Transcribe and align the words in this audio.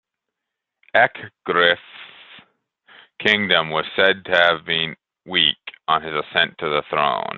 Ecgfrith's 0.95 1.79
kingdom 3.19 3.69
was 3.69 3.85
said 3.95 4.25
to 4.25 4.31
have 4.31 4.65
been 4.65 4.95
'weak' 5.27 5.55
on 5.87 6.01
his 6.01 6.13
ascent 6.15 6.57
to 6.57 6.69
the 6.69 6.81
throne. 6.89 7.29